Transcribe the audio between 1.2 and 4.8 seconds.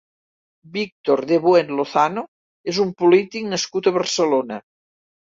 de Buen Lozano és un polític nascut a Barcelona.